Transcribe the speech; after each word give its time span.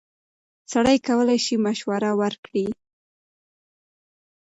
سړی 0.73 0.97
کولی 1.07 1.37
شي 1.45 1.55
مشوره 1.65 2.11
ورکړي. 2.21 2.67